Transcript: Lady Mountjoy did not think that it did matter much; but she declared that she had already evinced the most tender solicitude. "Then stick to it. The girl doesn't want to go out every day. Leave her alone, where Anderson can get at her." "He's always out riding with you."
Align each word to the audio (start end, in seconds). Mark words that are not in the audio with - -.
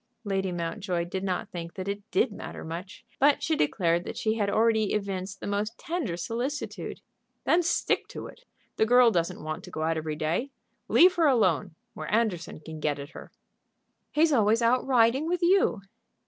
Lady 0.23 0.51
Mountjoy 0.51 1.03
did 1.05 1.23
not 1.23 1.51
think 1.51 1.75
that 1.75 1.87
it 1.87 2.01
did 2.09 2.31
matter 2.31 2.63
much; 2.63 3.05
but 3.19 3.43
she 3.43 3.55
declared 3.55 4.03
that 4.03 4.17
she 4.17 4.33
had 4.33 4.49
already 4.49 4.93
evinced 4.93 5.39
the 5.39 5.45
most 5.45 5.77
tender 5.77 6.17
solicitude. 6.17 7.01
"Then 7.43 7.61
stick 7.61 8.07
to 8.07 8.25
it. 8.25 8.43
The 8.77 8.87
girl 8.87 9.11
doesn't 9.11 9.43
want 9.43 9.63
to 9.65 9.69
go 9.69 9.83
out 9.83 9.97
every 9.97 10.15
day. 10.15 10.49
Leave 10.87 11.13
her 11.17 11.27
alone, 11.27 11.75
where 11.93 12.11
Anderson 12.11 12.61
can 12.61 12.79
get 12.79 12.97
at 12.97 13.11
her." 13.11 13.31
"He's 14.11 14.33
always 14.33 14.63
out 14.63 14.83
riding 14.87 15.27
with 15.27 15.43
you." 15.43 15.81